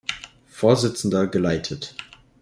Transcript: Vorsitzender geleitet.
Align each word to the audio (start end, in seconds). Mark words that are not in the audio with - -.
Vorsitzender 0.47 1.27
geleitet. 1.27 1.93